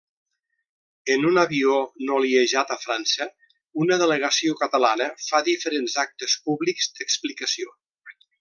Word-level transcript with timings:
En 1.15 1.27
un 1.31 1.35
avió 1.41 1.75
noliejat 2.07 2.73
a 2.75 2.79
França, 2.87 3.29
una 3.85 3.99
delegació 4.05 4.57
catalana 4.65 5.13
fa 5.29 5.45
diferents 5.53 5.99
actes 6.09 6.41
públics 6.49 6.93
d'explicació. 7.01 7.77